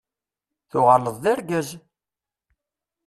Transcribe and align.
Tuɣaleḍ 0.69 1.15
d 1.23 1.25
argaz! 1.33 1.69